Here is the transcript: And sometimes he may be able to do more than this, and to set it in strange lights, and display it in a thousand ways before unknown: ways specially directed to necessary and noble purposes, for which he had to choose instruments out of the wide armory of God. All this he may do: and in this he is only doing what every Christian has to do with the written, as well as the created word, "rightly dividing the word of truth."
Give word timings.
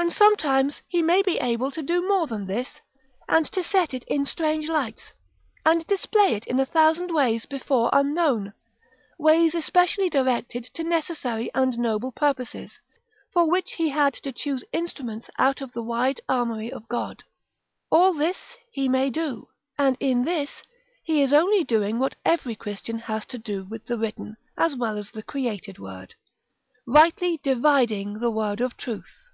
And 0.00 0.14
sometimes 0.14 0.80
he 0.88 1.02
may 1.02 1.20
be 1.20 1.36
able 1.36 1.70
to 1.72 1.82
do 1.82 2.00
more 2.08 2.26
than 2.26 2.46
this, 2.46 2.80
and 3.28 3.44
to 3.52 3.62
set 3.62 3.92
it 3.92 4.02
in 4.04 4.24
strange 4.24 4.66
lights, 4.66 5.12
and 5.62 5.86
display 5.86 6.28
it 6.32 6.46
in 6.46 6.58
a 6.58 6.64
thousand 6.64 7.12
ways 7.12 7.44
before 7.44 7.90
unknown: 7.92 8.54
ways 9.18 9.62
specially 9.62 10.08
directed 10.08 10.64
to 10.72 10.84
necessary 10.84 11.50
and 11.54 11.78
noble 11.78 12.12
purposes, 12.12 12.80
for 13.30 13.50
which 13.50 13.72
he 13.74 13.90
had 13.90 14.14
to 14.14 14.32
choose 14.32 14.64
instruments 14.72 15.28
out 15.36 15.60
of 15.60 15.72
the 15.74 15.82
wide 15.82 16.22
armory 16.30 16.72
of 16.72 16.88
God. 16.88 17.22
All 17.92 18.14
this 18.14 18.56
he 18.72 18.88
may 18.88 19.10
do: 19.10 19.48
and 19.76 19.98
in 20.00 20.22
this 20.24 20.62
he 21.02 21.20
is 21.20 21.34
only 21.34 21.62
doing 21.62 21.98
what 21.98 22.16
every 22.24 22.54
Christian 22.54 23.00
has 23.00 23.26
to 23.26 23.36
do 23.36 23.64
with 23.66 23.84
the 23.84 23.98
written, 23.98 24.38
as 24.56 24.74
well 24.76 24.96
as 24.96 25.10
the 25.10 25.22
created 25.22 25.78
word, 25.78 26.14
"rightly 26.86 27.36
dividing 27.42 28.20
the 28.20 28.30
word 28.30 28.62
of 28.62 28.78
truth." 28.78 29.26